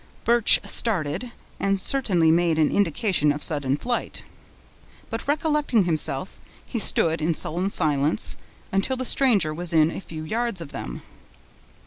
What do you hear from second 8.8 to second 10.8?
the stranger was within a few yards of